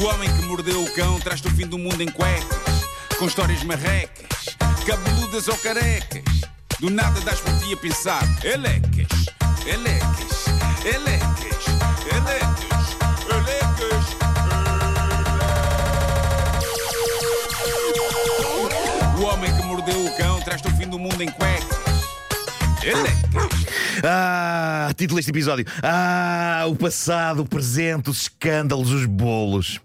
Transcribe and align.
O 0.00 0.04
homem 0.04 0.34
que 0.34 0.46
mordeu 0.46 0.82
o 0.82 0.90
cão 0.94 1.20
traz-te 1.20 1.46
o 1.46 1.50
fim 1.50 1.66
do 1.66 1.76
mundo 1.76 2.02
em 2.02 2.10
cuecas, 2.10 2.86
com 3.18 3.26
histórias 3.26 3.62
marrecas, 3.64 4.56
cabeludas 4.86 5.46
ou 5.46 5.58
carecas. 5.58 6.24
Do 6.78 6.88
nada 6.88 7.20
das 7.20 7.38
por 7.40 7.52
ti 7.58 7.74
a 7.74 7.76
pensar, 7.76 8.22
elecas, 8.42 9.26
elecas, 9.66 10.46
elecas, 10.86 11.66
elecas, 12.16 12.96
elecas. 13.28 14.06
O 19.18 19.22
homem 19.24 19.54
que 19.54 19.62
mordeu 19.64 20.06
o 20.06 20.16
cão 20.16 20.40
traz-te 20.40 20.66
o 20.66 20.76
fim 20.78 20.88
do 20.88 20.98
mundo 20.98 21.22
em 21.22 21.30
cuecas. 21.30 21.78
Ah, 24.02 24.90
título 24.96 25.16
deste 25.16 25.30
episódio. 25.30 25.66
Ah, 25.82 26.64
o 26.66 26.74
passado, 26.74 27.42
o 27.42 27.46
presente, 27.46 28.08
os 28.08 28.22
escândalos, 28.22 28.90
os 28.92 29.04
bolos. 29.04 29.78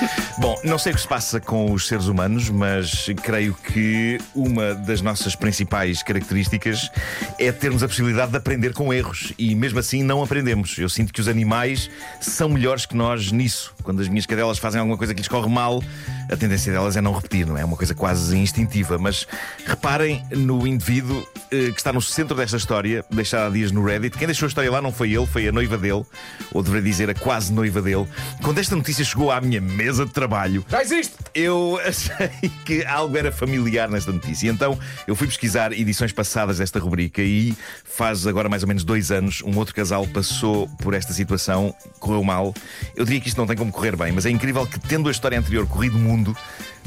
Bom, 0.38 0.58
não 0.64 0.78
sei 0.78 0.92
o 0.92 0.94
que 0.94 1.00
se 1.00 1.08
passa 1.08 1.40
com 1.40 1.72
os 1.72 1.86
seres 1.86 2.06
humanos, 2.06 2.48
mas 2.48 3.06
creio 3.22 3.54
que 3.54 4.18
uma 4.34 4.74
das 4.74 5.00
nossas 5.00 5.34
principais 5.34 6.02
características 6.02 6.90
é 7.38 7.52
termos 7.52 7.82
a 7.82 7.88
possibilidade 7.88 8.30
de 8.30 8.36
aprender 8.36 8.72
com 8.72 8.92
erros 8.92 9.32
e 9.38 9.54
mesmo 9.54 9.78
assim 9.78 10.02
não 10.02 10.22
aprendemos. 10.22 10.78
Eu 10.78 10.88
sinto 10.88 11.12
que 11.12 11.20
os 11.20 11.28
animais 11.28 11.90
são 12.20 12.48
melhores 12.48 12.86
que 12.86 12.96
nós 12.96 13.30
nisso. 13.32 13.74
Quando 13.82 14.00
as 14.00 14.08
minhas 14.08 14.26
cadelas 14.26 14.58
fazem 14.58 14.80
alguma 14.80 14.96
coisa 14.96 15.14
que 15.14 15.20
lhes 15.20 15.28
corre 15.28 15.48
mal, 15.48 15.82
a 16.30 16.36
tendência 16.36 16.72
delas 16.72 16.96
é 16.96 17.00
não 17.00 17.12
repetir, 17.12 17.46
não 17.46 17.58
é? 17.58 17.62
É 17.62 17.64
uma 17.64 17.76
coisa 17.76 17.94
quase 17.94 18.36
instintiva. 18.36 18.98
Mas 18.98 19.26
reparem 19.66 20.24
no 20.30 20.66
indivíduo 20.66 21.26
eh, 21.50 21.70
que 21.72 21.78
está 21.78 21.92
no 21.92 22.00
centro 22.00 22.36
desta 22.36 22.56
história, 22.56 23.04
deixada 23.10 23.46
há 23.46 23.50
dias 23.50 23.72
no 23.72 23.84
Reddit. 23.84 24.16
Quem 24.16 24.26
deixou 24.26 24.46
a 24.46 24.48
história 24.48 24.70
lá 24.70 24.80
não 24.80 24.92
foi 24.92 25.12
ele, 25.12 25.26
foi 25.26 25.48
a 25.48 25.52
noiva 25.52 25.76
dele, 25.76 26.04
ou 26.52 26.62
deveria 26.62 26.90
dizer 26.90 27.10
a 27.10 27.14
quase 27.14 27.52
noiva 27.52 27.82
dele. 27.82 28.06
Quando 28.42 28.58
esta 28.58 28.76
notícia 28.76 29.04
chegou 29.04 29.30
à 29.30 29.40
minha 29.40 29.60
mesa 29.60 30.06
de 30.06 30.12
trabalho, 30.12 30.64
Já 30.68 30.82
existe! 30.82 31.14
eu 31.34 31.80
achei 31.84 32.30
que 32.64 32.84
algo 32.84 33.16
era 33.16 33.32
familiar 33.32 33.88
nesta 33.88 34.12
notícia. 34.12 34.46
E 34.46 34.50
Então 34.50 34.78
eu 35.06 35.16
fui 35.16 35.26
pesquisar 35.26 35.72
edições 35.72 36.12
passadas 36.12 36.58
desta 36.58 36.78
rubrica 36.78 37.22
e 37.22 37.54
faz 37.84 38.26
agora 38.26 38.48
mais 38.48 38.62
ou 38.62 38.68
menos 38.68 38.84
dois 38.84 39.10
anos 39.10 39.42
um 39.42 39.56
outro 39.58 39.74
casal 39.74 40.06
passou 40.06 40.68
por 40.80 40.94
esta 40.94 41.12
situação, 41.12 41.74
correu 41.98 42.22
mal. 42.22 42.54
Eu 42.94 43.04
diria 43.04 43.20
que 43.20 43.28
isto 43.28 43.38
não 43.38 43.46
tem 43.46 43.56
como 43.56 43.72
correr 43.72 43.96
bem, 43.96 44.12
mas 44.12 44.26
é 44.26 44.30
incrível 44.30 44.66
que, 44.66 44.78
tendo 44.78 45.08
a 45.08 45.12
história 45.12 45.38
anterior 45.38 45.66
corrido 45.66 45.96
o 45.96 46.00
mundo, 46.20 46.36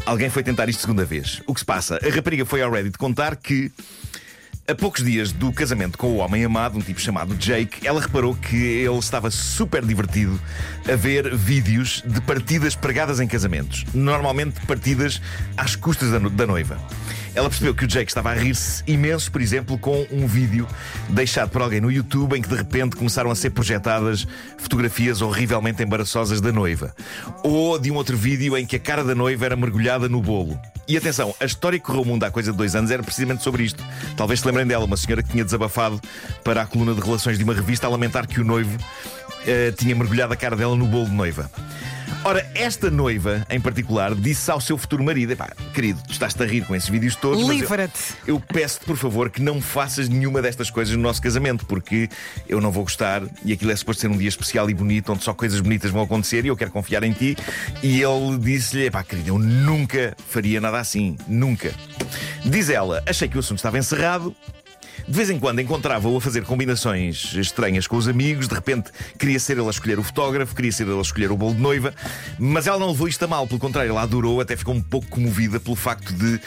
alguém 0.05 0.29
foi 0.29 0.43
tentar 0.43 0.69
isto 0.69 0.81
segunda 0.81 1.03
vez. 1.03 1.41
O 1.47 1.53
que 1.53 1.59
se 1.59 1.65
passa? 1.65 1.99
A 2.03 2.15
rapariga 2.15 2.45
foi 2.45 2.61
ao 2.61 2.71
Reddit 2.71 2.97
contar 2.97 3.35
que. 3.35 3.71
A 4.65 4.73
poucos 4.73 5.03
dias 5.03 5.33
do 5.33 5.51
casamento 5.51 5.97
com 5.97 6.07
o 6.07 6.17
homem 6.17 6.45
amado, 6.45 6.77
um 6.77 6.81
tipo 6.81 6.97
chamado 6.99 7.35
Jake, 7.35 7.85
ela 7.85 7.99
reparou 7.99 8.33
que 8.33 8.55
ele 8.55 8.97
estava 8.97 9.29
super 9.29 9.83
divertido 9.85 10.39
a 10.89 10.95
ver 10.95 11.35
vídeos 11.35 12.01
de 12.05 12.21
partidas 12.21 12.73
pregadas 12.73 13.19
em 13.19 13.27
casamentos. 13.27 13.83
Normalmente 13.93 14.65
partidas 14.65 15.21
às 15.57 15.75
custas 15.75 16.11
da, 16.11 16.19
no- 16.19 16.29
da 16.29 16.47
noiva. 16.47 16.77
Ela 17.35 17.49
percebeu 17.49 17.75
que 17.75 17.83
o 17.83 17.87
Jake 17.87 18.09
estava 18.09 18.29
a 18.31 18.35
rir-se 18.35 18.83
imenso, 18.87 19.29
por 19.33 19.41
exemplo, 19.41 19.77
com 19.77 20.07
um 20.09 20.25
vídeo 20.25 20.65
deixado 21.09 21.49
por 21.49 21.61
alguém 21.61 21.81
no 21.81 21.91
YouTube 21.91 22.37
em 22.37 22.41
que 22.41 22.47
de 22.47 22.55
repente 22.55 22.95
começaram 22.95 23.31
a 23.31 23.35
ser 23.35 23.49
projetadas 23.49 24.25
fotografias 24.57 25.21
horrivelmente 25.21 25.83
embaraçosas 25.83 26.39
da 26.39 26.53
noiva. 26.53 26.95
Ou 27.43 27.77
de 27.77 27.91
um 27.91 27.95
outro 27.95 28.15
vídeo 28.15 28.55
em 28.55 28.65
que 28.65 28.77
a 28.77 28.79
cara 28.79 29.03
da 29.03 29.13
noiva 29.15 29.45
era 29.45 29.57
mergulhada 29.57 30.07
no 30.07 30.21
bolo. 30.21 30.57
E 30.87 30.97
atenção, 30.97 31.33
a 31.39 31.45
história 31.45 31.79
que 31.79 31.85
correu 31.85 32.01
o 32.01 32.05
mundo 32.05 32.23
há 32.23 32.31
coisa 32.31 32.51
de 32.51 32.57
dois 32.57 32.75
anos 32.75 32.91
era 32.91 33.01
precisamente 33.01 33.41
sobre 33.41 33.63
isto. 33.63 33.83
Talvez 34.17 34.41
se 34.41 34.45
lembrem 34.45 34.67
dela, 34.67 34.83
uma 34.83 34.97
senhora 34.97 35.23
que 35.23 35.29
tinha 35.29 35.43
desabafado 35.43 35.99
para 36.43 36.61
a 36.61 36.65
coluna 36.65 36.93
de 36.93 37.01
relações 37.01 37.37
de 37.37 37.43
uma 37.43 37.53
revista 37.53 37.87
a 37.87 37.89
lamentar 37.89 38.27
que 38.27 38.39
o 38.41 38.43
noivo 38.43 38.77
eh, 39.45 39.71
tinha 39.71 39.95
mergulhado 39.95 40.33
a 40.33 40.35
cara 40.35 40.55
dela 40.55 40.75
no 40.75 40.85
bolo 40.85 41.05
de 41.05 41.11
noiva. 41.11 41.49
Ora, 42.23 42.49
esta 42.55 42.89
noiva, 42.89 43.45
em 43.49 43.59
particular, 43.59 44.15
disse 44.15 44.49
ao 44.49 44.61
seu 44.61 44.77
futuro 44.77 45.03
marido: 45.03 45.31
Epá, 45.33 45.51
querido, 45.73 46.01
tu 46.05 46.11
estás-te 46.11 46.41
a 46.41 46.45
rir 46.45 46.65
com 46.65 46.75
esses 46.75 46.87
vídeos 46.89 47.15
todos. 47.15 47.39
mas 47.41 47.49
eu- 47.49 47.55
Livra-te. 47.61 47.99
Eu 48.25 48.39
peço-te, 48.39 48.85
por 48.85 48.95
favor, 48.97 49.29
que 49.29 49.41
não 49.41 49.61
faças 49.61 50.07
nenhuma 50.07 50.41
destas 50.41 50.69
coisas 50.69 50.95
no 50.95 51.01
nosso 51.01 51.21
casamento, 51.21 51.65
porque 51.65 52.09
eu 52.47 52.61
não 52.61 52.71
vou 52.71 52.83
gostar 52.83 53.23
e 53.43 53.51
aquilo 53.53 53.71
é 53.71 53.75
suposto 53.75 54.01
ser 54.01 54.07
um 54.09 54.17
dia 54.17 54.29
especial 54.29 54.69
e 54.69 54.73
bonito, 54.73 55.11
onde 55.11 55.23
só 55.23 55.33
coisas 55.33 55.59
bonitas 55.59 55.91
vão 55.91 56.01
acontecer 56.01 56.45
e 56.45 56.47
eu 56.47 56.55
quero 56.55 56.71
confiar 56.71 57.03
em 57.03 57.11
ti. 57.13 57.35
E 57.81 58.01
ele 58.01 58.37
disse-lhe: 58.39 58.85
Epá, 58.85 59.03
querido, 59.03 59.29
eu 59.29 59.37
nunca 59.39 60.15
faria 60.29 60.61
nada 60.61 60.79
assim. 60.79 61.17
Nunca. 61.27 61.73
Diz 62.45 62.69
ela: 62.69 63.03
Achei 63.07 63.27
que 63.27 63.35
o 63.37 63.39
assunto 63.39 63.57
estava 63.59 63.77
encerrado. 63.77 64.35
De 65.07 65.13
vez 65.13 65.29
em 65.29 65.37
quando 65.37 65.59
encontrava-o 65.59 66.15
a 66.15 66.21
fazer 66.21 66.43
combinações 66.43 67.33
estranhas 67.35 67.87
com 67.87 67.97
os 67.97 68.07
amigos, 68.07 68.47
de 68.47 68.55
repente 68.55 68.89
queria 69.19 69.39
ser 69.39 69.57
ele 69.57 69.67
a 69.67 69.69
escolher 69.69 69.99
o 69.99 70.03
fotógrafo, 70.03 70.55
queria 70.55 70.71
ser 70.71 70.87
ele 70.87 70.97
a 70.97 71.01
escolher 71.01 71.31
o 71.31 71.37
bolo 71.37 71.53
de 71.53 71.61
noiva, 71.61 71.93
mas 72.39 72.67
ela 72.67 72.79
não 72.79 72.87
levou 72.87 73.07
isto 73.07 73.23
a 73.23 73.27
mal, 73.27 73.45
pelo 73.45 73.59
contrário, 73.59 73.89
ela 73.89 74.01
adorou, 74.01 74.39
até 74.39 74.55
ficou 74.55 74.73
um 74.73 74.81
pouco 74.81 75.07
comovida 75.07 75.59
pelo 75.59 75.75
facto 75.75 76.13
de 76.13 76.39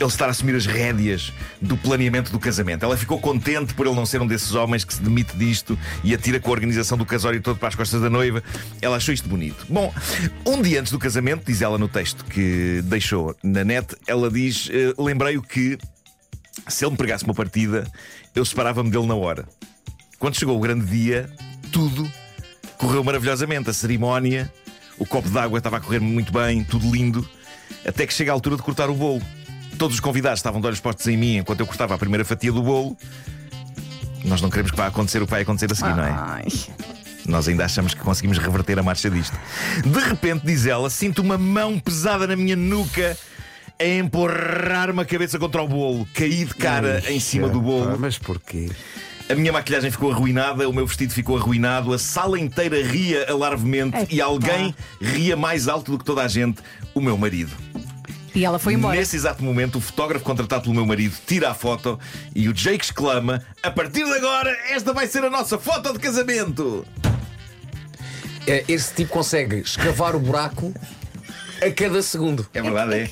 ele 0.00 0.08
estar 0.08 0.26
a 0.26 0.30
assumir 0.30 0.54
as 0.54 0.66
rédeas 0.66 1.32
do 1.60 1.76
planeamento 1.76 2.32
do 2.32 2.38
casamento. 2.38 2.84
Ela 2.84 2.96
ficou 2.96 3.20
contente 3.20 3.74
por 3.74 3.86
ele 3.86 3.94
não 3.94 4.06
ser 4.06 4.20
um 4.20 4.26
desses 4.26 4.54
homens 4.54 4.84
que 4.84 4.94
se 4.94 5.02
demite 5.02 5.36
disto 5.36 5.78
e 6.02 6.14
atira 6.14 6.40
com 6.40 6.50
a 6.50 6.52
organização 6.52 6.98
do 6.98 7.06
casório 7.06 7.40
todo 7.40 7.58
para 7.58 7.68
as 7.68 7.74
costas 7.74 8.00
da 8.00 8.10
noiva. 8.10 8.42
Ela 8.82 8.96
achou 8.96 9.14
isto 9.14 9.28
bonito. 9.28 9.66
Bom, 9.68 9.92
um 10.46 10.60
dia 10.60 10.80
antes 10.80 10.90
do 10.90 10.98
casamento, 10.98 11.44
diz 11.46 11.62
ela 11.62 11.78
no 11.78 11.88
texto 11.88 12.24
que 12.24 12.82
deixou 12.84 13.36
na 13.42 13.64
net, 13.64 13.94
ela 14.06 14.30
diz: 14.30 14.68
eh, 14.72 14.92
Lembrei-o 14.98 15.42
que 15.42 15.78
se 16.68 16.84
ele 16.84 16.92
me 16.92 16.96
pregasse 16.96 17.24
uma 17.24 17.34
partida, 17.34 17.86
eu 18.34 18.44
separava-me 18.44 18.90
dele 18.90 19.06
na 19.06 19.14
hora. 19.14 19.46
Quando 20.18 20.36
chegou 20.36 20.56
o 20.56 20.60
grande 20.60 20.86
dia, 20.86 21.30
tudo 21.72 22.10
correu 22.78 23.02
maravilhosamente. 23.04 23.70
A 23.70 23.72
cerimónia, 23.72 24.52
o 24.98 25.06
copo 25.06 25.28
d'água 25.28 25.58
estava 25.58 25.76
a 25.76 25.80
correr 25.80 26.00
muito 26.00 26.32
bem, 26.32 26.64
tudo 26.64 26.90
lindo, 26.90 27.28
até 27.86 28.06
que 28.06 28.12
chega 28.12 28.30
a 28.30 28.34
altura 28.34 28.56
de 28.56 28.62
cortar 28.62 28.88
o 28.88 28.94
bolo. 28.94 29.22
Todos 29.78 29.96
os 29.96 30.00
convidados 30.00 30.38
estavam 30.38 30.60
de 30.60 30.66
olhos 30.66 30.80
postos 30.80 31.06
em 31.08 31.16
mim 31.16 31.38
enquanto 31.38 31.60
eu 31.60 31.66
cortava 31.66 31.94
a 31.94 31.98
primeira 31.98 32.24
fatia 32.24 32.52
do 32.52 32.62
bolo. 32.62 32.96
Nós 34.24 34.40
não 34.40 34.48
queremos 34.48 34.70
que 34.70 34.76
vá 34.76 34.86
acontecer 34.86 35.20
o 35.20 35.26
que 35.26 35.32
vai 35.32 35.42
acontecer 35.42 35.70
a 35.70 35.74
seguir, 35.74 35.94
não 35.94 36.04
é? 36.04 36.12
Nós 37.26 37.48
ainda 37.48 37.64
achamos 37.64 37.94
que 37.94 38.00
conseguimos 38.00 38.38
reverter 38.38 38.78
a 38.78 38.82
marcha 38.82 39.10
disto. 39.10 39.36
De 39.84 39.98
repente, 39.98 40.46
diz 40.46 40.66
ela, 40.66 40.88
sinto 40.88 41.20
uma 41.20 41.36
mão 41.36 41.78
pesada 41.78 42.26
na 42.26 42.36
minha 42.36 42.56
nuca 42.56 43.16
a 43.84 43.98
empurrar-me 43.98 45.00
a 45.02 45.04
cabeça 45.04 45.38
contra 45.38 45.62
o 45.62 45.68
bolo. 45.68 46.08
Caí 46.14 46.44
de 46.44 46.54
cara 46.54 47.02
em 47.08 47.20
cima 47.20 47.48
do 47.48 47.60
bolo. 47.60 47.96
mas 47.98 48.18
porquê? 48.18 48.70
A 49.28 49.34
minha 49.34 49.52
maquilhagem 49.52 49.90
ficou 49.90 50.10
arruinada, 50.12 50.68
o 50.68 50.72
meu 50.72 50.86
vestido 50.86 51.12
ficou 51.12 51.36
arruinado, 51.36 51.92
a 51.94 51.98
sala 51.98 52.38
inteira 52.38 52.82
ria 52.82 53.26
alarvemente 53.30 53.96
Epá. 53.96 54.06
e 54.10 54.20
alguém 54.20 54.74
ria 55.00 55.34
mais 55.36 55.66
alto 55.66 55.92
do 55.92 55.98
que 55.98 56.04
toda 56.04 56.22
a 56.22 56.28
gente: 56.28 56.60
o 56.94 57.00
meu 57.00 57.16
marido. 57.16 57.50
E 58.34 58.44
ela 58.44 58.58
foi 58.58 58.74
embora. 58.74 58.98
Nesse 58.98 59.16
exato 59.16 59.42
momento, 59.44 59.78
o 59.78 59.80
fotógrafo 59.80 60.24
contratado 60.24 60.62
pelo 60.62 60.74
meu 60.74 60.84
marido 60.84 61.14
tira 61.26 61.50
a 61.50 61.54
foto 61.54 61.98
e 62.34 62.48
o 62.48 62.52
Jake 62.52 62.84
exclama: 62.84 63.42
A 63.62 63.70
partir 63.70 64.04
de 64.04 64.12
agora, 64.12 64.50
esta 64.70 64.92
vai 64.92 65.06
ser 65.06 65.24
a 65.24 65.30
nossa 65.30 65.58
foto 65.58 65.92
de 65.92 65.98
casamento! 65.98 66.84
É, 68.46 68.62
Esse 68.68 68.92
tipo 68.94 69.10
consegue 69.10 69.56
escavar 69.60 70.14
o 70.14 70.20
buraco 70.20 70.74
a 71.62 71.70
cada 71.70 72.02
segundo. 72.02 72.46
É 72.52 72.60
verdade, 72.60 72.94
é. 72.94 73.10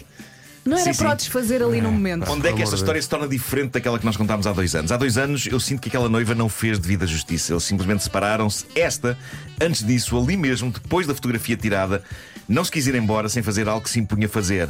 Não 0.64 0.78
era 0.78 0.92
Sim, 0.92 0.98
para 0.98 1.08
sim. 1.08 1.14
o 1.14 1.16
desfazer 1.16 1.62
ali 1.62 1.80
no 1.80 1.90
momento. 1.90 2.30
Onde 2.30 2.48
é 2.48 2.52
que 2.52 2.62
esta 2.62 2.76
história 2.76 3.02
se 3.02 3.08
torna 3.08 3.26
diferente 3.26 3.72
daquela 3.72 3.98
que 3.98 4.04
nós 4.04 4.16
contámos 4.16 4.46
há 4.46 4.52
dois 4.52 4.74
anos? 4.74 4.92
Há 4.92 4.96
dois 4.96 5.18
anos 5.18 5.46
eu 5.46 5.58
sinto 5.58 5.80
que 5.80 5.88
aquela 5.88 6.08
noiva 6.08 6.34
não 6.34 6.48
fez 6.48 6.78
devida 6.78 7.06
justiça. 7.06 7.52
Eles 7.52 7.64
simplesmente 7.64 8.04
separaram-se. 8.04 8.64
Esta, 8.76 9.18
antes 9.60 9.84
disso, 9.84 10.16
ali 10.16 10.36
mesmo, 10.36 10.70
depois 10.70 11.06
da 11.06 11.14
fotografia 11.14 11.56
tirada, 11.56 12.02
não 12.48 12.64
se 12.64 12.70
quis 12.70 12.86
ir 12.86 12.94
embora 12.94 13.28
sem 13.28 13.42
fazer 13.42 13.68
algo 13.68 13.82
que 13.82 13.90
se 13.90 13.98
impunha 13.98 14.28
fazer. 14.28 14.68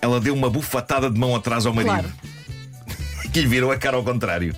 Ela 0.00 0.18
deu 0.18 0.34
uma 0.34 0.48
bufatada 0.48 1.10
de 1.10 1.18
mão 1.18 1.36
atrás 1.36 1.66
ao 1.66 1.74
marido. 1.74 1.92
Claro. 1.92 2.12
Que 3.34 3.40
lhe 3.40 3.48
virou 3.48 3.72
a 3.72 3.76
cara 3.76 3.96
ao 3.96 4.04
contrário 4.04 4.54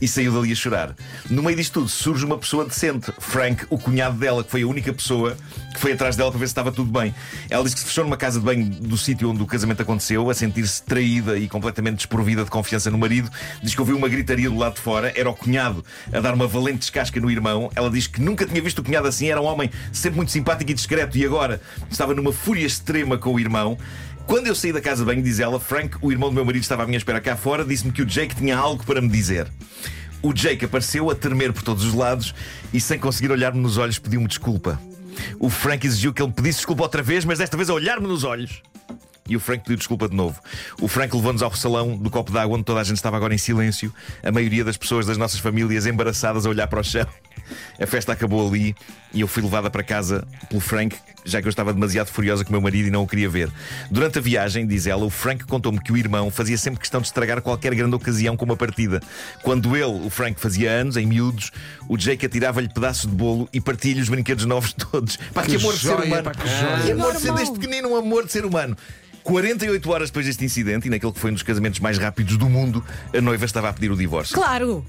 e 0.00 0.06
saiu 0.06 0.32
dali 0.32 0.52
a 0.52 0.54
chorar. 0.54 0.94
No 1.28 1.42
meio 1.42 1.56
disto 1.56 1.74
tudo 1.74 1.88
surge 1.88 2.24
uma 2.24 2.38
pessoa 2.38 2.64
decente, 2.64 3.12
Frank, 3.18 3.66
o 3.68 3.76
cunhado 3.76 4.16
dela, 4.16 4.44
que 4.44 4.50
foi 4.52 4.62
a 4.62 4.68
única 4.68 4.92
pessoa 4.92 5.36
que 5.74 5.80
foi 5.80 5.92
atrás 5.92 6.14
dela 6.14 6.30
para 6.30 6.38
ver 6.38 6.46
se 6.46 6.52
estava 6.52 6.70
tudo 6.70 6.90
bem. 6.96 7.12
Ela 7.50 7.64
disse 7.64 7.74
que 7.74 7.80
se 7.80 7.88
fechou 7.88 8.04
numa 8.04 8.16
casa 8.16 8.38
de 8.38 8.44
banho 8.46 8.70
do 8.70 8.96
sítio 8.96 9.28
onde 9.30 9.42
o 9.42 9.46
casamento 9.46 9.82
aconteceu, 9.82 10.30
a 10.30 10.32
sentir-se 10.32 10.80
traída 10.84 11.36
e 11.36 11.48
completamente 11.48 11.96
desprovida 11.96 12.44
de 12.44 12.50
confiança 12.50 12.88
no 12.88 12.96
marido. 12.96 13.28
Diz 13.62 13.74
que 13.74 13.80
ouviu 13.80 13.96
uma 13.96 14.08
gritaria 14.08 14.48
do 14.48 14.56
lado 14.56 14.76
de 14.76 14.80
fora, 14.80 15.12
era 15.16 15.28
o 15.28 15.34
cunhado 15.34 15.84
a 16.12 16.20
dar 16.20 16.32
uma 16.32 16.46
valente 16.46 16.78
descasca 16.78 17.18
no 17.18 17.30
irmão. 17.30 17.68
Ela 17.74 17.90
diz 17.90 18.06
que 18.06 18.20
nunca 18.20 18.46
tinha 18.46 18.62
visto 18.62 18.78
o 18.78 18.84
cunhado 18.84 19.08
assim, 19.08 19.28
era 19.28 19.40
um 19.40 19.44
homem 19.44 19.68
sempre 19.92 20.16
muito 20.16 20.30
simpático 20.30 20.70
e 20.70 20.74
discreto 20.74 21.18
e 21.18 21.26
agora 21.26 21.60
estava 21.90 22.14
numa 22.14 22.32
fúria 22.32 22.64
extrema 22.64 23.18
com 23.18 23.34
o 23.34 23.40
irmão. 23.40 23.76
Quando 24.26 24.46
eu 24.46 24.54
saí 24.54 24.72
da 24.72 24.80
casa 24.80 25.02
de 25.02 25.06
banho, 25.06 25.22
diz 25.22 25.40
ela, 25.40 25.58
Frank, 25.58 25.96
o 26.00 26.12
irmão 26.12 26.28
do 26.28 26.34
meu 26.34 26.44
marido, 26.44 26.62
estava 26.62 26.84
à 26.84 26.86
minha 26.86 26.98
espera 26.98 27.20
cá 27.20 27.36
fora, 27.36 27.64
disse-me 27.64 27.92
que 27.92 28.02
o 28.02 28.06
Jake 28.06 28.34
tinha 28.36 28.56
algo 28.56 28.84
para 28.84 29.00
me 29.00 29.08
dizer. 29.08 29.48
O 30.22 30.32
Jake 30.32 30.64
apareceu 30.64 31.10
a 31.10 31.14
tremer 31.14 31.52
por 31.52 31.62
todos 31.62 31.84
os 31.84 31.94
lados 31.94 32.34
e, 32.72 32.80
sem 32.80 32.98
conseguir 32.98 33.32
olhar-me 33.32 33.60
nos 33.60 33.76
olhos, 33.76 33.98
pediu-me 33.98 34.28
desculpa. 34.28 34.80
O 35.38 35.50
Frank 35.50 35.86
exigiu 35.86 36.12
que 36.12 36.22
ele 36.22 36.28
me 36.28 36.34
pedisse 36.34 36.58
desculpa 36.58 36.82
outra 36.82 37.02
vez, 37.02 37.24
mas 37.24 37.38
desta 37.38 37.56
vez 37.56 37.68
a 37.68 37.74
olhar-me 37.74 38.06
nos 38.06 38.22
olhos. 38.22 38.62
E 39.30 39.36
o 39.36 39.40
Frank 39.40 39.62
pediu 39.62 39.76
desculpa 39.76 40.08
de 40.08 40.16
novo. 40.16 40.40
O 40.80 40.88
Frank 40.88 41.14
levou-nos 41.14 41.40
ao 41.42 41.54
salão 41.54 41.96
do 41.96 42.10
copo 42.10 42.32
d'água 42.32 42.56
onde 42.56 42.64
toda 42.64 42.80
a 42.80 42.84
gente 42.84 42.96
estava 42.96 43.16
agora 43.16 43.32
em 43.32 43.38
silêncio, 43.38 43.94
a 44.22 44.32
maioria 44.32 44.64
das 44.64 44.76
pessoas 44.76 45.06
das 45.06 45.16
nossas 45.16 45.38
famílias 45.38 45.86
embaraçadas 45.86 46.44
a 46.44 46.48
olhar 46.50 46.66
para 46.66 46.80
o 46.80 46.84
chão. 46.84 47.06
A 47.80 47.86
festa 47.86 48.12
acabou 48.12 48.46
ali 48.46 48.74
e 49.12 49.20
eu 49.20 49.28
fui 49.28 49.42
levada 49.42 49.70
para 49.70 49.82
casa 49.82 50.26
pelo 50.48 50.60
Frank, 50.60 50.96
já 51.24 51.40
que 51.40 51.48
eu 51.48 51.50
estava 51.50 51.72
demasiado 51.72 52.08
furiosa 52.08 52.44
com 52.44 52.50
o 52.50 52.52
meu 52.52 52.60
marido 52.60 52.88
e 52.88 52.90
não 52.90 53.02
o 53.02 53.06
queria 53.06 53.28
ver. 53.28 53.50
Durante 53.90 54.18
a 54.18 54.20
viagem, 54.22 54.66
diz 54.66 54.86
ela, 54.86 55.04
o 55.04 55.10
Frank 55.10 55.44
contou-me 55.44 55.80
que 55.80 55.92
o 55.92 55.96
irmão 55.96 56.30
fazia 56.30 56.56
sempre 56.58 56.80
questão 56.80 57.00
de 57.00 57.06
estragar 57.08 57.40
qualquer 57.40 57.74
grande 57.74 57.94
ocasião 57.94 58.36
com 58.36 58.44
uma 58.44 58.56
partida. 58.56 59.00
Quando 59.42 59.76
ele, 59.76 60.06
o 60.06 60.10
Frank, 60.10 60.40
fazia 60.40 60.70
anos, 60.70 60.96
em 60.96 61.06
miúdos, 61.06 61.50
o 61.88 61.96
Jake 61.96 62.24
atirava-lhe 62.26 62.68
pedaços 62.68 63.08
de 63.10 63.16
bolo 63.16 63.48
e 63.52 63.60
partia-lhe 63.60 64.00
os 64.00 64.08
brinquedos 64.08 64.44
novos 64.44 64.72
todos. 64.90 65.16
Pá, 65.34 65.42
que, 65.42 65.50
Que 65.50 65.56
amor 65.56 65.72
de 65.74 65.80
ser 65.80 65.86
joia, 65.88 66.04
humano! 66.04 66.22
pá, 66.22 66.30
que 66.32 66.48
joia. 66.48 66.82
Que 66.84 66.92
amor 66.92 67.12
de 67.14 67.20
ser 67.20 67.32
deste 67.32 67.58
pequenino, 67.58 67.88
um 67.90 67.96
amor 67.96 68.26
de 68.26 68.32
ser 68.32 68.44
humano. 68.44 68.76
48 69.22 69.90
horas 69.90 70.10
depois 70.10 70.26
deste 70.26 70.44
incidente 70.44 70.86
e 70.86 70.90
naquele 70.90 71.12
que 71.12 71.18
foi 71.18 71.30
um 71.30 71.34
dos 71.34 71.42
casamentos 71.42 71.80
mais 71.80 71.98
rápidos 71.98 72.36
do 72.36 72.48
mundo, 72.48 72.84
a 73.14 73.20
noiva 73.20 73.44
estava 73.44 73.68
a 73.68 73.72
pedir 73.72 73.90
o 73.90 73.96
divórcio. 73.96 74.34
Claro! 74.34 74.84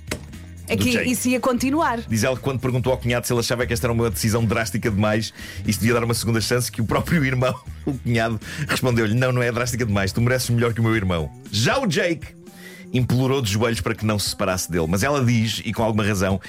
É 0.67 0.77
que 0.77 0.89
Jake. 0.91 1.11
isso 1.11 1.27
ia 1.27 1.39
continuar. 1.39 1.99
Diz 2.07 2.23
ela 2.23 2.35
que 2.37 2.41
quando 2.41 2.59
perguntou 2.59 2.93
ao 2.93 2.97
cunhado 2.97 3.27
se 3.27 3.33
ele 3.33 3.41
achava 3.41 3.65
que 3.65 3.73
esta 3.73 3.87
era 3.87 3.93
uma 3.93 4.09
decisão 4.09 4.45
drástica 4.45 4.89
demais 4.89 5.33
e 5.67 5.73
se 5.73 5.79
devia 5.79 5.95
dar 5.95 6.03
uma 6.05 6.13
segunda 6.13 6.39
chance, 6.39 6.71
que 6.71 6.81
o 6.81 6.85
próprio 6.85 7.25
irmão, 7.25 7.53
o 7.85 7.93
cunhado, 7.93 8.39
respondeu-lhe: 8.69 9.13
Não, 9.13 9.33
não 9.33 9.43
é 9.43 9.51
drástica 9.51 9.85
demais, 9.85 10.13
tu 10.13 10.21
mereces 10.21 10.49
melhor 10.49 10.73
que 10.73 10.79
o 10.79 10.83
meu 10.83 10.95
irmão. 10.95 11.29
Já 11.51 11.77
o 11.77 11.85
Jake 11.85 12.27
implorou 12.93 13.41
de 13.41 13.51
joelhos 13.51 13.81
para 13.81 13.93
que 13.93 14.05
não 14.05 14.17
se 14.17 14.29
separasse 14.29 14.71
dele, 14.71 14.87
mas 14.87 15.03
ela 15.03 15.23
diz, 15.23 15.61
e 15.65 15.73
com 15.73 15.83
alguma 15.83 16.05
razão, 16.05 16.39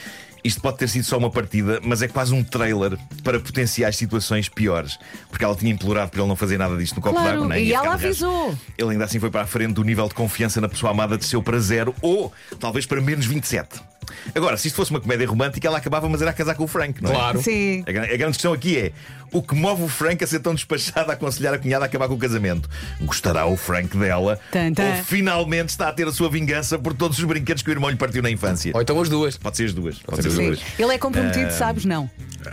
isto 0.44 0.60
pode 0.60 0.78
ter 0.78 0.88
sido 0.88 1.04
só 1.04 1.18
uma 1.18 1.30
partida, 1.30 1.80
mas 1.82 2.02
é 2.02 2.08
quase 2.08 2.34
um 2.34 2.42
trailer 2.42 2.98
para 3.22 3.38
potenciais 3.38 3.96
situações 3.96 4.48
piores. 4.48 4.98
Porque 5.30 5.44
ela 5.44 5.54
tinha 5.54 5.72
implorado 5.72 6.10
para 6.10 6.20
ele 6.20 6.28
não 6.28 6.36
fazer 6.36 6.58
nada 6.58 6.76
disto 6.76 6.96
no 6.96 7.02
copo 7.02 7.14
Claro, 7.14 7.40
d'água, 7.40 7.48
nem 7.48 7.64
e 7.64 7.68
ia 7.68 7.76
ela 7.76 7.94
avisou. 7.94 8.56
Ele 8.76 8.90
ainda 8.90 9.04
assim 9.04 9.20
foi 9.20 9.30
para 9.30 9.42
a 9.42 9.46
frente, 9.46 9.80
o 9.80 9.84
nível 9.84 10.08
de 10.08 10.14
confiança 10.14 10.60
na 10.60 10.68
pessoa 10.68 10.90
amada 10.90 11.16
desceu 11.16 11.42
para 11.42 11.58
zero 11.58 11.94
ou 12.02 12.32
talvez 12.58 12.86
para 12.86 13.00
menos 13.00 13.26
27. 13.26 13.91
Agora, 14.34 14.56
se 14.56 14.68
isto 14.68 14.76
fosse 14.76 14.90
uma 14.90 15.00
comédia 15.00 15.26
romântica, 15.26 15.66
ela 15.66 15.78
acabava, 15.78 16.08
mas 16.08 16.20
era 16.22 16.30
a 16.30 16.34
casar 16.34 16.54
com 16.54 16.64
o 16.64 16.68
Frank, 16.68 17.02
não 17.02 17.10
é? 17.10 17.14
Claro. 17.14 17.42
Sim. 17.42 17.84
A, 17.86 17.90
a 17.90 18.16
grande 18.16 18.32
questão 18.32 18.52
aqui 18.52 18.78
é: 18.78 18.92
o 19.32 19.42
que 19.42 19.54
move 19.54 19.82
o 19.82 19.88
Frank 19.88 20.22
a 20.22 20.26
ser 20.26 20.40
tão 20.40 20.54
despachado 20.54 21.10
a 21.10 21.14
aconselhar 21.14 21.54
a 21.54 21.58
cunhada 21.58 21.84
a 21.84 21.86
acabar 21.86 22.06
com 22.06 22.14
o 22.14 22.18
casamento? 22.18 22.68
Gostará 23.00 23.46
o 23.46 23.56
Frank 23.56 23.96
dela? 23.96 24.38
Tan, 24.50 24.72
tan. 24.72 24.84
Ou 24.84 25.04
finalmente 25.04 25.70
está 25.70 25.88
a 25.88 25.92
ter 25.92 26.06
a 26.06 26.12
sua 26.12 26.28
vingança 26.28 26.78
por 26.78 26.92
todos 26.92 27.18
os 27.18 27.24
brinquedos 27.24 27.62
que 27.62 27.70
o 27.70 27.72
irmão 27.72 27.88
lhe 27.88 27.96
partiu 27.96 28.22
na 28.22 28.30
infância? 28.30 28.72
Ou 28.74 28.82
então 28.82 29.00
as 29.00 29.08
duas. 29.08 29.36
Pode 29.36 29.56
ser 29.56 29.64
as 29.64 29.72
duas. 29.72 29.98
Pode 29.98 30.22
ser 30.22 30.28
as 30.28 30.34
duas. 30.34 30.60
Ele 30.78 30.94
é 30.94 30.98
comprometido, 30.98 31.50
sabes? 31.52 31.84
Não. 31.84 32.10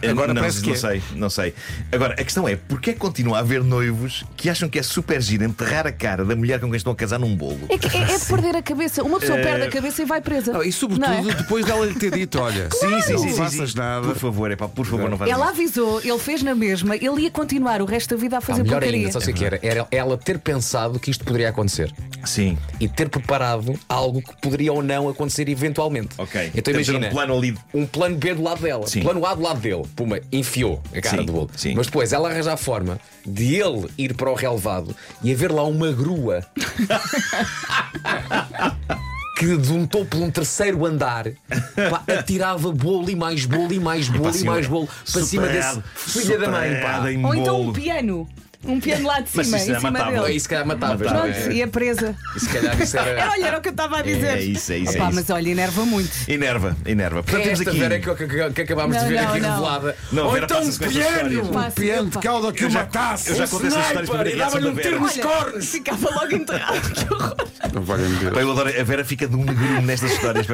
Agora 0.07 0.33
não, 0.33 0.41
parece 0.41 0.57
não 0.57 0.65
que 0.65 0.71
é. 0.71 0.75
sei, 0.75 1.01
não 1.15 1.29
sei. 1.29 1.53
Agora, 1.91 2.13
a 2.13 2.23
questão 2.23 2.47
é: 2.47 2.55
porquê 2.55 2.91
é 2.91 2.93
que 2.93 2.99
continua 2.99 3.37
a 3.37 3.39
haver 3.39 3.63
noivos 3.63 4.23
que 4.37 4.49
acham 4.49 4.69
que 4.69 4.77
é 4.77 4.83
super 4.83 5.21
giro 5.21 5.43
enterrar 5.43 5.87
a 5.87 5.91
cara 5.91 6.23
da 6.23 6.35
mulher 6.35 6.59
com 6.59 6.67
quem 6.67 6.77
estão 6.77 6.93
a 6.93 6.95
casar 6.95 7.19
num 7.19 7.35
bolo? 7.35 7.61
É, 7.69 7.77
que 7.77 7.97
é, 7.97 8.01
é 8.01 8.17
de 8.17 8.25
perder 8.25 8.55
a 8.55 8.61
cabeça. 8.61 9.03
Uma 9.03 9.19
pessoa 9.19 9.39
perde 9.39 9.65
a 9.65 9.69
cabeça 9.69 10.01
e 10.01 10.05
vai 10.05 10.21
presa. 10.21 10.53
Não, 10.53 10.63
e 10.63 10.71
sobretudo 10.71 11.07
Não 11.07 11.31
é? 11.31 11.43
Depois 11.49 11.65
dela 11.65 11.83
lhe 11.87 11.95
ter 11.95 12.11
dito: 12.11 12.39
olha, 12.39 12.69
Sim, 12.71 13.01
sim, 13.01 13.13
não 13.13 13.19
sim, 13.19 13.29
sim, 13.29 13.35
faças 13.35 13.71
sim. 13.71 13.77
nada. 13.79 14.05
Por 14.07 14.15
favor, 14.15 14.51
é 14.51 14.55
pá, 14.55 14.67
por 14.67 14.85
favor, 14.85 15.09
não 15.09 15.17
faças 15.17 15.33
Ela 15.33 15.49
avisou, 15.49 15.99
ele 15.99 16.19
fez 16.19 16.43
na 16.43 16.53
mesma, 16.53 16.95
ele 16.95 17.21
ia 17.23 17.31
continuar 17.31 17.81
o 17.81 17.85
resto 17.85 18.15
da 18.15 18.21
vida 18.21 18.35
a 18.35 18.37
Ah, 18.37 18.41
fazer 18.41 18.61
melhor 18.61 18.75
porcaria. 18.75 18.99
ainda, 18.99 19.11
só 19.11 19.19
sei 19.19 19.33
o 19.33 19.35
que 19.35 19.43
era. 19.43 19.59
Era 19.63 19.87
ela 19.89 20.15
ter 20.15 20.37
pensado 20.37 20.99
que 20.99 21.09
isto 21.09 21.25
poderia 21.25 21.49
acontecer 21.49 21.91
Sim. 22.23 22.55
e 22.79 22.87
ter 22.87 23.09
preparado 23.09 23.73
algo 23.89 24.21
que 24.21 24.39
poderia 24.39 24.71
ou 24.71 24.83
não 24.83 25.09
acontecer 25.09 25.49
eventualmente. 25.49 26.09
Ok. 26.19 26.51
Então 26.53 26.71
Temos 26.71 26.87
imagina. 26.87 27.07
um 27.07 27.11
plano 27.11 27.35
ali. 27.35 27.57
um 27.73 27.87
plano 27.87 28.15
B 28.15 28.35
do 28.35 28.43
lado 28.43 28.61
dela, 28.61 28.85
Sim. 28.85 29.01
plano 29.01 29.25
A 29.25 29.33
do 29.33 29.41
lado 29.41 29.59
dele, 29.59 29.85
puma, 29.95 30.19
enfiou 30.31 30.79
a 30.95 31.01
cara 31.01 31.17
Sim, 31.17 31.25
do 31.25 31.33
bolo. 31.33 31.49
sim. 31.55 31.73
Mas 31.75 31.87
depois 31.87 32.13
ela 32.13 32.29
arranja 32.29 32.53
a 32.53 32.57
forma 32.57 32.99
de 33.25 33.55
ele 33.55 33.87
ir 33.97 34.13
para 34.13 34.29
o 34.29 34.35
relevado 34.35 34.95
e 35.23 35.33
haver 35.33 35.51
lá 35.51 35.63
uma 35.63 35.91
grua 35.91 36.45
que 39.39 39.55
de 39.55 39.71
um 39.71 39.87
topo 39.87 40.17
de 40.17 40.21
um 40.23 40.29
terceiro 40.29 40.85
andar 40.85 41.23
pá, 41.89 42.03
atirava 42.19 42.73
bolo 42.73 43.09
e 43.09 43.15
mais 43.15 43.45
bolo 43.45 43.71
e 43.71 43.79
mais 43.79 44.09
bolo 44.09 44.29
e 44.29 44.33
sim, 44.33 44.45
mais 44.45 44.67
bolo 44.67 44.89
para 45.09 45.21
cima 45.23 45.47
desse 45.47 45.81
filha 45.95 46.37
da 46.37 46.49
mãe. 46.49 46.81
Pá. 46.81 47.01
Ou 47.23 47.35
então 47.35 47.61
um 47.61 47.71
piano. 47.71 48.27
Um 48.65 48.77
piano 48.77 49.07
lá 49.07 49.21
de 49.21 49.29
Mas 49.33 49.47
cima, 49.47 49.57
isso 49.57 49.71
em 49.71 49.73
é 49.73 49.77
cima 49.77 49.91
matável. 49.91 50.21
Aí 50.23 50.27
dele. 50.27 50.39
se 50.41 50.49
calhar 50.49 50.65
matava. 50.67 50.97
Matava. 50.97 51.21
Pronto, 51.31 51.51
e 51.51 51.63
a 51.63 51.67
presa. 51.69 52.15
E 52.35 52.39
se 52.41 52.49
calhar 52.49 52.81
isso 52.81 52.97
Era, 52.97 53.09
era. 53.09 53.31
olha, 53.31 53.45
era 53.45 53.57
o 53.57 53.61
que 53.61 53.69
eu 53.69 53.71
estava 53.71 53.99
a 53.99 54.01
dizer. 54.01 54.25
É 54.37 54.41
isso, 54.41 54.73
é 54.73 54.77
isso, 54.79 54.91
Opa, 54.95 55.03
é 55.05 55.07
isso. 55.07 55.15
Mas 55.15 55.29
olha, 55.29 55.49
enerva 55.49 55.85
muito. 55.85 56.11
Enerva, 56.27 56.75
enerva. 56.85 57.23
Portanto, 57.23 57.39
é 57.39 57.43
temos 57.43 57.59
esta 57.61 57.71
aqui. 57.71 57.79
Vera 57.79 57.99
que, 57.99 58.27
que- 58.27 58.49
que 58.53 58.61
acabámos 58.61 58.97
Não, 58.97 59.03
de 59.03 59.09
ver 59.13 59.21
não, 59.21 59.29
aqui 59.29 59.39
não. 59.39 59.49
revelada? 59.49 59.95
Não, 60.11 60.25
Ou 60.25 60.31
Vera 60.33 60.45
então 60.45 60.57
um 60.61 60.71
piano! 60.77 60.89
sim, 61.45 61.71
Piano 61.81 62.09
de 62.09 62.17
opa. 62.17 62.21
calda 62.21 62.51
que 62.51 62.65
uma 62.65 62.83
taça. 62.85 63.29
eu 63.31 63.35
já 63.37 63.45
Um 63.45 63.47
contei 63.47 63.67
essas 63.69 63.85
histórias 63.85 64.09
para 64.09 64.29
e 64.29 64.35
dava-lhe 64.35 64.67
um 64.67 64.75
tiro 64.75 64.99
nos 64.99 65.17
cornos! 65.17 65.65
Ficava 65.69 66.09
logo 66.09 66.35
enterrado. 66.35 66.79
Que 67.69 68.43
horror. 68.43 68.67
A 68.79 68.83
Vera 68.83 69.05
fica 69.05 69.27
de 69.27 69.35
um 69.35 69.43
negrume 69.45 69.81
nestas 69.81 70.11
histórias. 70.13 70.45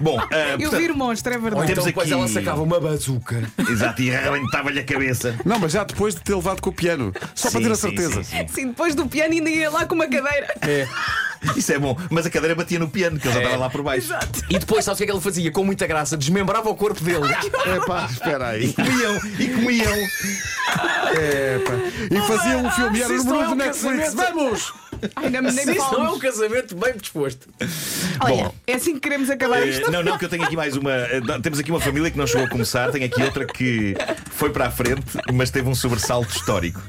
Bom, 0.00 0.18
ah, 0.20 0.56
Eu 0.58 0.70
viro 0.70 0.96
monstro, 0.96 1.32
é 1.32 1.38
verdade. 1.38 1.66
Temos 1.66 1.72
então 1.72 1.84
depois 1.86 2.06
aqui- 2.10 2.18
ela 2.20 2.28
sacava 2.28 2.62
uma 2.62 2.80
bazuca. 2.80 3.42
exato, 3.70 4.02
e 4.02 4.14
arrebentava-lhe 4.14 4.80
a 4.80 4.84
cabeça. 4.84 5.36
Não, 5.44 5.58
mas 5.58 5.72
já 5.72 5.84
depois 5.84 6.14
de 6.14 6.20
ter 6.22 6.34
levado 6.34 6.60
com 6.60 6.70
o 6.70 6.72
piano. 6.72 7.12
Só 7.34 7.50
para 7.50 7.60
ter 7.60 7.72
a 7.72 7.74
certeza. 7.76 8.22
sim, 8.24 8.36
sim. 8.36 8.46
Sim, 8.52 8.66
depois 8.68 8.94
do 8.94 9.06
piano 9.06 9.32
ainda 9.32 9.50
ia 9.50 9.70
lá 9.70 9.84
com 9.86 9.94
uma 9.94 10.06
cadeira. 10.06 10.54
É. 10.62 10.86
Isso 11.56 11.72
é 11.72 11.78
bom. 11.78 11.96
Mas 12.08 12.24
a 12.24 12.30
cadeira 12.30 12.54
batia 12.54 12.78
no 12.78 12.88
piano, 12.88 13.18
que 13.18 13.26
ele 13.26 13.34
já 13.34 13.40
É. 13.40 13.44
estava 13.44 13.60
lá 13.62 13.68
por 13.70 13.82
baixo. 13.82 14.06
Exato. 14.06 14.44
E 14.48 14.58
depois, 14.58 14.84
sabes 14.84 14.96
o 14.96 14.98
que 14.98 15.02
é 15.02 15.06
que 15.06 15.12
ele 15.12 15.20
fazia? 15.20 15.50
Com 15.50 15.64
muita 15.64 15.86
graça, 15.88 16.16
desmembrava 16.16 16.70
o 16.70 16.74
corpo 16.76 17.02
dele. 17.02 17.26
É 17.66 17.84
pá, 17.84 18.08
espera 18.10 18.48
aí. 18.50 18.72
Comiam, 18.72 19.16
e 19.38 19.48
comiam. 19.48 19.92
É, 21.18 21.58
pá. 21.58 21.72
E 22.10 22.20
fazia 22.28 22.58
um 22.58 22.70
filme, 22.70 23.00
era 23.02 23.08
se 23.08 23.14
o 23.20 23.24
número 23.24 23.32
não 23.34 23.42
é 23.42 23.46
do 23.46 23.52
um 23.52 23.56
Netflix. 23.56 24.14
Vamos! 24.14 24.72
Ai, 25.16 25.30
não, 25.30 25.40
nem 25.42 25.66
me 25.66 25.76
Isso 25.76 25.92
não 25.92 26.06
é 26.06 26.10
um 26.10 26.18
casamento 26.18 26.74
bem 26.76 26.94
disposto. 26.96 27.48
Olha, 28.20 28.44
Bom. 28.44 28.54
é 28.66 28.74
assim 28.74 28.94
que 28.94 29.00
queremos 29.00 29.28
acabar 29.30 29.66
isto. 29.66 29.86
Eh, 29.86 29.90
Não, 29.90 30.02
não, 30.02 30.18
que 30.18 30.24
eu 30.24 30.28
tenho 30.28 30.44
aqui 30.44 30.56
mais 30.56 30.76
uma. 30.76 30.92
eh, 30.92 31.20
Temos 31.42 31.58
aqui 31.58 31.70
uma 31.70 31.80
família 31.80 32.10
que 32.10 32.18
não 32.18 32.26
chegou 32.26 32.46
a 32.46 32.48
começar, 32.48 32.90
tem 32.90 33.04
aqui 33.04 33.22
outra 33.22 33.44
que 33.46 33.94
foi 34.30 34.50
para 34.50 34.66
a 34.66 34.70
frente, 34.70 35.02
mas 35.32 35.50
teve 35.50 35.68
um 35.68 35.74
sobressalto 35.74 36.30
histórico. 36.34 36.80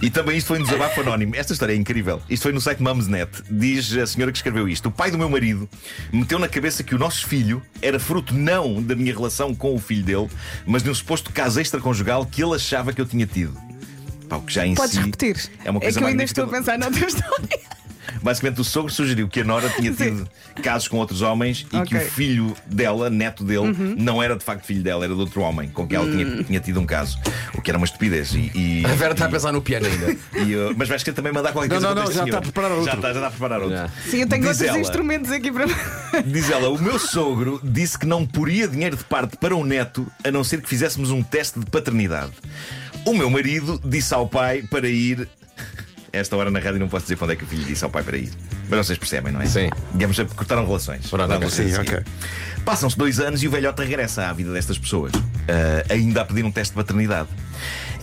E 0.00 0.08
também 0.10 0.36
isto 0.38 0.46
foi 0.48 0.58
um 0.58 0.62
desabafo 0.62 1.00
anónimo. 1.00 1.34
Esta 1.36 1.52
história 1.52 1.72
é 1.72 1.76
incrível. 1.76 2.20
Isto 2.28 2.44
foi 2.44 2.52
no 2.52 2.60
site 2.60 2.82
Mumsnet. 2.82 3.28
Diz 3.50 3.94
a 3.96 4.06
senhora 4.06 4.32
que 4.32 4.38
escreveu 4.38 4.68
isto: 4.68 4.86
O 4.88 4.92
pai 4.92 5.10
do 5.10 5.18
meu 5.18 5.28
marido 5.28 5.68
meteu 6.12 6.38
na 6.38 6.48
cabeça 6.48 6.82
que 6.82 6.94
o 6.94 6.98
nosso 6.98 7.26
filho 7.26 7.62
era 7.82 7.98
fruto 8.00 8.34
não 8.34 8.82
da 8.82 8.94
minha 8.94 9.12
relação 9.12 9.54
com 9.54 9.74
o 9.74 9.78
filho 9.78 10.02
dele, 10.04 10.28
mas 10.66 10.82
de 10.82 10.90
um 10.90 10.94
suposto 10.94 11.30
caso 11.32 11.60
extraconjugal 11.60 12.24
que 12.26 12.42
ele 12.42 12.54
achava 12.54 12.92
que 12.92 13.00
eu 13.00 13.06
tinha 13.06 13.26
tido. 13.26 13.56
Pá, 14.28 14.36
o 14.36 14.42
que 14.42 14.52
já 14.52 14.66
em 14.66 14.74
Podes 14.74 14.92
si 14.94 15.00
repetir. 15.00 15.36
É 15.64 15.70
uma 15.70 15.80
coisa 15.80 15.98
que 15.98 16.04
eu 16.04 16.08
ainda 16.08 16.22
estou 16.24 16.44
a 16.44 16.48
pensar 16.48 16.78
noutra 16.78 17.04
história. 17.06 17.58
Basicamente, 18.22 18.60
o 18.60 18.64
sogro 18.64 18.90
sugeriu 18.92 19.28
que 19.28 19.40
a 19.40 19.44
Nora 19.44 19.68
tinha 19.68 19.92
tido 19.92 20.28
casos 20.62 20.88
com 20.88 20.96
outros 20.96 21.20
homens 21.22 21.60
e 21.60 21.82
que 21.82 21.94
Ok. 21.94 21.98
o 21.98 22.10
filho 22.10 22.56
dela, 22.66 23.08
neto 23.10 23.44
dele, 23.44 23.72
não 23.98 24.20
era 24.22 24.34
de 24.34 24.42
facto 24.42 24.64
filho 24.64 24.82
dela, 24.82 25.04
era 25.04 25.14
de 25.14 25.20
outro 25.20 25.40
homem 25.42 25.68
com 25.68 25.86
quem 25.86 25.96
ela 25.96 26.10
tinha, 26.10 26.42
tinha 26.42 26.58
tido 26.58 26.80
um 26.80 26.86
caso. 26.86 27.18
O 27.54 27.60
que 27.62 27.70
era 27.70 27.76
uma 27.78 27.84
estupidez. 27.84 28.32
E, 28.34 28.50
e- 28.54 28.82
A 28.86 28.88
Vera 28.94 29.12
está 29.12 29.26
a 29.26 29.28
pensar 29.28 29.52
no 29.52 29.60
piano 29.62 29.86
ainda. 29.86 30.16
e, 30.42 30.56
uh, 30.56 30.74
mas 30.76 30.88
vais 30.88 31.02
querer 31.02 31.14
também 31.14 31.32
mandar 31.32 31.52
qualquer 31.52 31.68
Não, 31.68 31.76
coisa 31.80 31.86
não, 31.94 31.94
contra 31.94 32.02
não, 32.02 32.10
este 32.10 32.16
já 32.18 32.24
senhor. 32.24 32.28
está 32.28 32.38
a 32.38 32.42
preparar 32.42 32.70
outro. 32.72 32.86
Já 32.86 32.94
está, 32.94 33.08
já 33.08 33.14
está 33.14 33.26
a 33.26 33.30
preparar 33.30 33.60
outro. 33.60 33.76
Já. 33.76 33.88
Sim, 34.10 34.16
eu 34.22 34.28
tenho 34.28 34.42
Diz 34.42 34.50
outros 34.52 34.68
ela. 34.68 34.78
instrumentos 34.80 35.30
aqui 35.30 35.52
para. 35.52 35.66
Diz 36.26 36.50
ela: 36.50 36.70
O 36.70 36.82
meu 36.82 36.98
sogro 36.98 37.60
disse 37.62 37.98
que 37.98 38.06
não 38.06 38.26
poria 38.26 38.66
dinheiro 38.66 38.96
de 38.96 39.04
parte 39.04 39.36
para 39.36 39.54
o 39.54 39.64
neto 39.64 40.06
a 40.24 40.30
não 40.30 40.42
ser 40.42 40.60
que 40.62 40.68
fizéssemos 40.68 41.10
um 41.10 41.22
teste 41.22 41.60
de 41.60 41.66
paternidade. 41.66 42.32
O 43.08 43.14
meu 43.14 43.30
marido 43.30 43.80
disse 43.82 44.12
ao 44.12 44.28
pai 44.28 44.60
para 44.60 44.86
ir. 44.86 45.26
Esta 46.12 46.36
hora 46.36 46.50
na 46.50 46.58
rádio 46.58 46.78
não 46.78 46.88
posso 46.88 47.04
dizer 47.06 47.16
quando 47.16 47.30
é 47.30 47.36
que 47.36 47.42
o 47.44 47.46
filho 47.46 47.64
disse 47.64 47.82
ao 47.82 47.88
pai 47.88 48.02
para 48.02 48.18
ir. 48.18 48.30
Mas 48.68 48.86
vocês 48.86 48.98
percebem, 48.98 49.32
não 49.32 49.40
é? 49.40 49.46
Sim. 49.46 49.70
Digamos, 49.92 50.18
cortaram 50.36 50.66
relações. 50.66 51.06
Pronto, 51.08 51.26
Cortaram 51.26 51.46
ok. 51.46 51.64
relações 51.64 51.86
Sim, 51.88 51.94
ok. 51.94 52.12
Passam-se 52.66 52.98
dois 52.98 53.18
anos 53.18 53.42
e 53.42 53.48
o 53.48 53.50
velhote 53.50 53.80
regressa 53.80 54.26
à 54.26 54.32
vida 54.34 54.52
destas 54.52 54.76
pessoas, 54.76 55.12
ah, 55.48 55.90
ainda 55.90 56.20
a 56.20 56.24
pedir 56.26 56.44
um 56.44 56.50
teste 56.52 56.72
de 56.74 56.76
paternidade. 56.76 57.30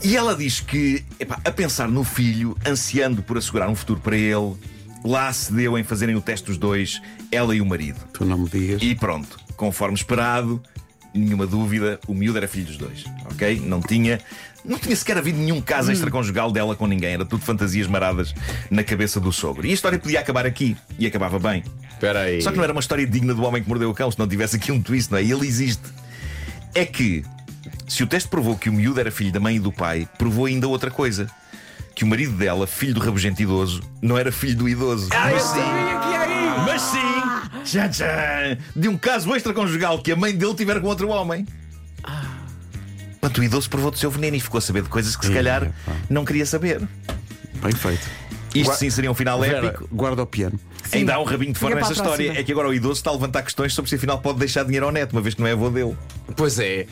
E 0.03 0.17
ela 0.17 0.35
diz 0.35 0.59
que, 0.59 1.05
epá, 1.19 1.39
a 1.45 1.51
pensar 1.51 1.88
no 1.88 2.03
filho, 2.03 2.57
ansiando 2.65 3.21
por 3.21 3.38
assegurar 3.38 3.69
um 3.69 3.75
futuro 3.75 4.00
para 4.00 4.17
ele, 4.17 4.55
lá 5.03 5.31
se 5.31 5.53
deu 5.53 5.77
em 5.77 5.83
fazerem 5.83 6.15
o 6.15 6.21
teste 6.21 6.50
os 6.50 6.57
dois, 6.57 7.00
ela 7.31 7.55
e 7.55 7.62
o 7.62 7.65
marido. 7.65 8.00
Tu 8.12 8.25
não 8.25 8.39
me 8.39 8.50
digas. 8.50 8.81
E 8.81 8.95
pronto, 8.95 9.38
conforme 9.55 9.95
esperado, 9.95 10.59
nenhuma 11.15 11.48
dúvida, 11.48 12.00
o 12.07 12.13
miúdo 12.13 12.38
era 12.38 12.48
filho 12.48 12.65
dos 12.65 12.77
dois, 12.77 13.05
ok? 13.31 13.62
Não 13.65 13.81
tinha. 13.81 14.19
Não 14.63 14.79
tinha 14.79 14.95
sequer 14.95 15.17
havido 15.17 15.38
nenhum 15.38 15.62
caso 15.62 15.91
extraconjugal 15.91 16.51
dela 16.51 16.75
com 16.75 16.88
ninguém, 16.88 17.13
era 17.13 17.24
tudo 17.24 17.45
fantasias 17.45 17.86
maradas 17.86 18.34
na 18.72 18.84
cabeça 18.84 19.19
do 19.19 19.31
sogro. 19.31 19.67
E 19.67 19.69
a 19.69 19.74
história 19.74 20.00
podia 20.00 20.19
acabar 20.19 20.45
aqui, 20.45 20.75
e 20.98 21.05
acabava 21.05 21.38
bem. 21.38 21.63
Espera 21.91 22.22
aí. 22.22 22.41
Só 22.41 22.50
que 22.51 22.57
não 22.57 22.63
era 22.63 22.74
uma 22.74 22.79
história 22.79 23.05
digna 23.05 23.34
do 23.34 23.43
homem 23.43 23.62
que 23.62 23.69
mordeu 23.69 23.89
o 23.89 23.93
cão, 23.93 24.10
se 24.10 24.17
não 24.17 24.27
tivesse 24.27 24.55
aqui 24.55 24.72
um 24.72 24.81
twist, 24.81 25.12
não 25.12 25.19
é? 25.19 25.24
E 25.24 25.31
ele 25.31 25.45
existe. 25.48 25.84
É 26.74 26.84
que, 26.84 27.24
se 27.88 28.03
o 28.03 28.07
teste 28.07 28.27
provou 28.27 28.57
que 28.57 28.69
o 28.69 28.74
miúdo 28.74 29.00
era 29.00 29.12
filho 29.12 29.31
da 29.31 29.39
mãe 29.39 29.57
e 29.57 29.60
do 29.60 29.72
pai, 29.72 30.07
provou 30.17 30.45
ainda 30.45 30.67
outra 30.67 30.89
coisa. 30.89 31.29
Que 31.93 32.03
o 32.03 32.07
marido 32.07 32.34
dela, 32.34 32.67
filho 32.67 32.95
do 32.95 33.00
rabugento 33.00 33.41
idoso, 33.41 33.81
não 34.01 34.17
era 34.17 34.31
filho 34.31 34.57
do 34.57 34.67
idoso. 34.67 35.10
mas 35.13 35.41
sim, 35.43 35.60
mas 36.65 36.81
sim, 36.81 37.14
tchan, 37.65 37.89
tchan, 37.89 38.57
de 38.75 38.88
um 38.88 38.98
caso 38.98 39.34
extraconjugal 39.36 40.00
que 40.01 40.12
a 40.12 40.15
mãe 40.15 40.36
dele 40.36 40.53
tivera 40.55 40.79
com 40.79 40.88
outro 40.88 41.10
homem. 41.10 41.45
Quanto 43.19 43.41
o 43.41 43.43
idoso 43.43 43.69
provou 43.69 43.91
do 43.91 43.98
seu 43.98 44.12
veneno 44.12 44.36
e 44.38 44.39
ficou 44.39 44.60
a 44.60 44.62
saber 44.62 44.84
de 44.84 44.89
coisas 44.89 45.15
que 45.15 45.25
se 45.25 45.34
calhar 45.34 45.72
pá. 45.86 45.93
não 46.10 46.24
queria 46.24 46.45
saber. 46.45 46.81
Bem 47.62 47.72
feito. 47.74 48.07
Isto 48.53 48.65
Gua- 48.69 48.75
sim 48.75 48.89
seria 48.89 49.12
um 49.12 49.15
final 49.15 49.39
Vera, 49.41 49.65
épico. 49.67 49.89
guarda 49.91 50.22
o 50.22 50.25
piano. 50.25 50.57
Ainda 50.93 51.15
há 51.15 51.19
um 51.19 51.24
rabinho 51.25 51.51
de 51.51 51.60
fora 51.60 51.75
Fica 51.75 51.81
para 51.81 51.89
nesta 51.89 52.03
a 52.03 52.13
história. 52.13 52.39
É 52.39 52.43
que 52.43 52.51
agora 52.51 52.69
o 52.69 52.74
idoso 52.74 52.93
está 53.00 53.10
a 53.10 53.13
levantar 53.13 53.41
questões 53.41 53.74
sobre 53.74 53.89
se 53.89 53.95
afinal 53.95 54.19
pode 54.22 54.38
deixar 54.39 54.63
dinheiro 54.63 54.86
ao 54.86 54.91
neto, 54.93 55.12
uma 55.13 55.22
vez 55.22 55.34
que 55.34 55.41
não 55.41 55.48
é 55.48 55.51
avô 55.51 55.69
dele. 55.69 55.98
Pois 56.38 56.57
é. 56.60 56.86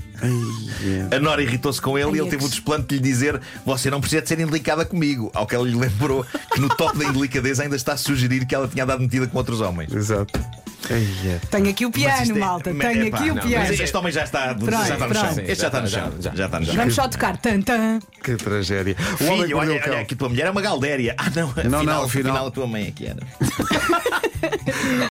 A 1.15 1.19
Nora 1.19 1.41
irritou-se 1.43 1.79
com 1.79 1.97
ele 1.97 2.07
Ai, 2.09 2.15
e 2.15 2.19
ele 2.19 2.27
é 2.27 2.31
teve 2.31 2.37
que- 2.39 2.45
o 2.45 2.49
desplante 2.49 2.87
de 2.87 2.95
lhe 2.95 3.01
dizer: 3.01 3.39
Você 3.65 3.89
não 3.91 4.01
precisa 4.01 4.21
de 4.23 4.27
ser 4.27 4.39
indelicada 4.39 4.83
comigo. 4.83 5.31
Ao 5.33 5.45
que 5.47 5.55
ela 5.55 5.65
lhe 5.65 5.75
lembrou 5.75 6.25
que 6.53 6.59
no 6.59 6.67
topo 6.69 6.97
da 6.97 7.05
indelicadeza 7.05 7.63
ainda 7.63 7.75
está 7.75 7.93
a 7.93 7.97
sugerir 7.97 8.45
que 8.45 8.55
ela 8.55 8.67
tinha 8.67 8.85
dado 8.85 8.99
metida 9.01 9.27
com 9.27 9.37
outros 9.37 9.61
homens. 9.61 9.93
Exato. 9.93 10.37
Tenho 11.49 11.69
aqui 11.69 11.85
o 11.85 11.91
piano, 11.91 12.35
é- 12.35 12.39
malta. 12.39 12.73
Tenho 12.73 13.07
aqui 13.15 13.29
o 13.29 13.35
não, 13.35 13.43
piano. 13.43 13.65
Mas 13.69 13.79
este 13.79 13.95
homem 13.97 14.11
já 14.11 14.23
está, 14.23 14.47
já 14.47 14.93
está 14.93 15.07
no 15.07 15.15
chão. 15.15 15.29
Este 15.45 15.61
já 15.61 15.67
está 15.67 15.81
no 15.81 15.87
chão. 15.87 16.13
já, 16.19 16.35
Já 16.35 16.45
está 16.45 16.59
no 16.59 16.65
chão. 16.65 16.75
Vamos 16.75 16.95
só 16.95 17.07
tocar. 17.07 17.37
Tan, 17.37 17.61
tan. 17.61 17.99
Que 18.23 18.35
tragédia. 18.35 18.95
O 19.19 19.25
homem 19.25 19.47
que 19.47 19.53
olha, 19.53 19.73
olha, 19.73 20.05
que 20.05 20.13
a 20.13 20.17
tua 20.17 20.29
mulher 20.29 20.47
é 20.47 20.51
uma 20.51 20.61
galdéria. 20.61 21.15
Ah, 21.17 21.29
não, 21.35 21.47
Não, 21.47 21.49
afinal, 21.49 21.71
não, 21.71 22.03
afinal- 22.03 22.03
afinal 22.33 22.47
a 22.47 22.51
tua 22.51 22.67
mãe 22.67 22.87
é 22.87 22.91
que 22.91 23.05
era. 23.05 23.19